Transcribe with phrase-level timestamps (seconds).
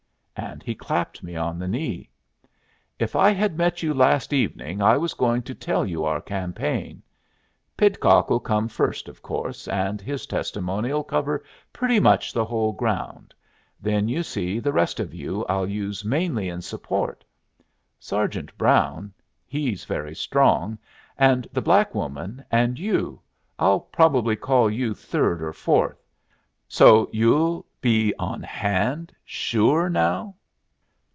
[0.33, 2.09] And he clapped me on the knee.
[2.97, 7.03] "If I had met you last evening I was going to tell you our campaign.
[7.77, 13.35] Pidcock'll come first, of course, and his testimony'll cover pretty much the whole ground.
[13.79, 17.23] Then, you see, the rest of you I'll use mainly in support.
[17.99, 19.13] Sergeant Brown
[19.45, 20.77] he's very strong,
[21.17, 23.21] and the black woman, and you
[23.59, 26.03] I'll probably call you third or fourth.
[26.67, 30.35] So you'll be on hand sure now?"